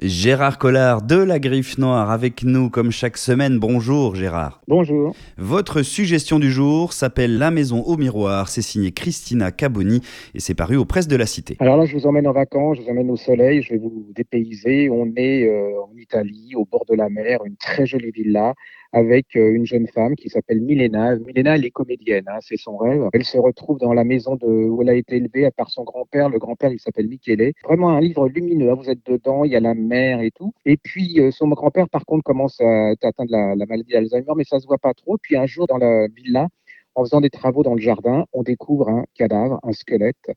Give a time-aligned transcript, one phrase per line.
[0.00, 3.58] Gérard Collard de la Griffe Noire avec nous comme chaque semaine.
[3.58, 4.62] Bonjour Gérard.
[4.68, 5.12] Bonjour.
[5.38, 8.48] Votre suggestion du jour s'appelle La Maison au Miroir.
[8.48, 10.00] C'est signé Christina Caboni
[10.36, 11.56] et c'est paru aux presses de la Cité.
[11.58, 14.06] Alors là, je vous emmène en vacances, je vous emmène au soleil, je vais vous
[14.14, 14.88] dépayser.
[14.88, 18.54] On est euh, en Italie, au bord de la mer, une très jolie villa
[18.92, 21.16] avec euh, une jeune femme qui s'appelle Milena.
[21.16, 23.08] Milena, elle est comédienne, hein, c'est son rêve.
[23.12, 26.28] Elle se retrouve dans la maison de, où elle a été élevée par son grand-père.
[26.28, 27.52] Le grand-père, il s'appelle Michele.
[27.64, 28.70] Vraiment un livre lumineux.
[28.70, 30.52] Hein, vous êtes dedans, il y a la mer et tout.
[30.64, 34.44] Et puis, euh, son grand-père, par contre, commence à atteindre la, la maladie d'Alzheimer, mais
[34.44, 35.16] ça se voit pas trop.
[35.20, 36.48] Puis un jour, dans la villa,
[36.94, 40.30] en faisant des travaux dans le jardin, on découvre un cadavre, un squelette.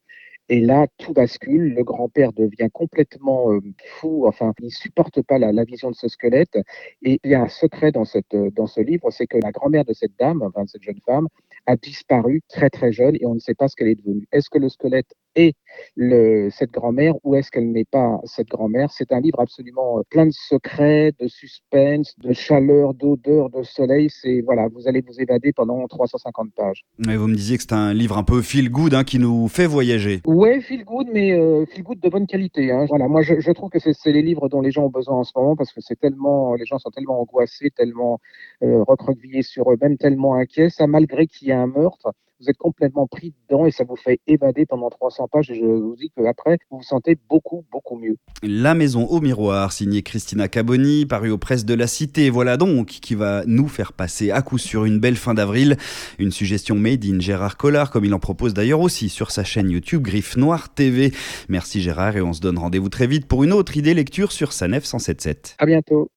[0.51, 1.73] Et là, tout bascule.
[1.73, 3.61] Le grand-père devient complètement euh,
[4.01, 4.27] fou.
[4.27, 6.59] Enfin, il supporte pas la, vision de ce squelette.
[7.03, 9.85] Et il y a un secret dans, cette, dans ce livre, c'est que la grand-mère
[9.85, 11.29] de cette dame, enfin de cette jeune femme,
[11.67, 14.27] a disparu très très jeune et on ne sait pas ce qu'elle est devenue.
[14.33, 15.53] Est-ce que le squelette est
[15.95, 18.91] le, cette grand-mère ou est-ce qu'elle n'est pas cette grand-mère?
[18.91, 24.09] C'est un livre absolument euh, plein de secrets, de suspense, de chaleur, d'odeur, de soleil.
[24.09, 26.83] C'est voilà, vous allez vous évader pendant 350 pages.
[26.97, 29.47] Mais vous me disiez que c'est un livre un peu feel good hein, qui nous
[29.47, 30.21] fait voyager.
[30.25, 32.71] Ouais, feel good, mais euh, feel good de bonne qualité.
[32.71, 32.85] Hein.
[32.87, 35.23] Voilà, moi je, je trouve que c'est les livres dont les gens ont besoin en
[35.23, 38.19] ce moment parce que c'est tellement, les gens sont tellement angoissés, tellement
[38.63, 40.69] euh, recroquevillés sur eux-mêmes, tellement inquiets.
[40.69, 43.95] Ça, malgré qu'il y ait un meurtre, vous êtes complètement pris dedans et ça vous
[43.95, 45.51] fait évader pendant 300 pages.
[45.51, 48.17] Et je vous dis qu'après, vous vous sentez beaucoup, beaucoup mieux.
[48.41, 52.29] La Maison au Miroir, signée Christina Caboni, paru aux presses de la Cité.
[52.29, 55.77] Voilà donc qui va nous faire passer à coup sûr une belle fin d'avril.
[56.17, 59.69] Une suggestion made in Gérard Collard, comme il en propose d'ailleurs aussi sur sa chaîne
[59.69, 61.11] YouTube Griffe Noire TV.
[61.47, 64.51] Merci Gérard et on se donne rendez-vous très vite pour une autre idée lecture sur
[64.53, 65.55] Sanef 177.
[65.59, 66.09] À bientôt.